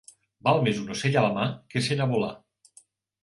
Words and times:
Val 0.45 0.61
més 0.67 0.77
un 0.83 0.87
ocell 0.95 1.17
a 1.19 1.23
la 1.25 1.29
mà 1.35 1.45
que 1.73 1.83
cent 1.89 2.01
a 2.05 2.07
volar 2.13 2.31